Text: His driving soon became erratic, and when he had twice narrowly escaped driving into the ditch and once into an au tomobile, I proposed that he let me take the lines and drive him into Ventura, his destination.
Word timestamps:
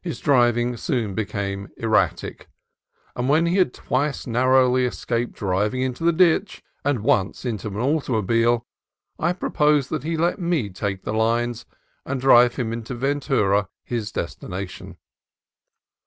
His 0.00 0.20
driving 0.20 0.78
soon 0.78 1.14
became 1.14 1.68
erratic, 1.76 2.48
and 3.14 3.28
when 3.28 3.44
he 3.44 3.58
had 3.58 3.74
twice 3.74 4.26
narrowly 4.26 4.86
escaped 4.86 5.34
driving 5.34 5.82
into 5.82 6.04
the 6.04 6.10
ditch 6.14 6.62
and 6.86 7.00
once 7.00 7.44
into 7.44 7.68
an 7.68 7.76
au 7.76 8.00
tomobile, 8.00 8.62
I 9.18 9.34
proposed 9.34 9.90
that 9.90 10.04
he 10.04 10.16
let 10.16 10.38
me 10.38 10.70
take 10.70 11.02
the 11.02 11.12
lines 11.12 11.66
and 12.06 12.18
drive 12.18 12.56
him 12.56 12.72
into 12.72 12.94
Ventura, 12.94 13.68
his 13.84 14.10
destination. 14.10 14.96